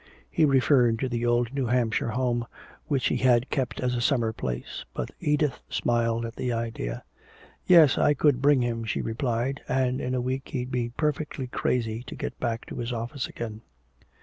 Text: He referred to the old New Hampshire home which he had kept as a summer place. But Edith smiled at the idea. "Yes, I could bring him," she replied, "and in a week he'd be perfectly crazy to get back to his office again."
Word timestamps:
He 0.31 0.45
referred 0.45 0.97
to 0.97 1.07
the 1.07 1.27
old 1.27 1.53
New 1.53 1.67
Hampshire 1.67 2.09
home 2.09 2.47
which 2.87 3.09
he 3.09 3.17
had 3.17 3.51
kept 3.51 3.79
as 3.79 3.93
a 3.93 4.01
summer 4.01 4.33
place. 4.33 4.83
But 4.95 5.11
Edith 5.19 5.59
smiled 5.69 6.25
at 6.25 6.35
the 6.37 6.51
idea. 6.51 7.03
"Yes, 7.67 7.99
I 7.99 8.15
could 8.15 8.41
bring 8.41 8.63
him," 8.63 8.83
she 8.83 9.01
replied, 9.03 9.61
"and 9.67 10.01
in 10.01 10.15
a 10.15 10.19
week 10.21 10.49
he'd 10.49 10.71
be 10.71 10.89
perfectly 10.89 11.45
crazy 11.45 12.01
to 12.07 12.15
get 12.15 12.39
back 12.39 12.65
to 12.69 12.77
his 12.77 12.91
office 12.91 13.27
again." 13.27 13.61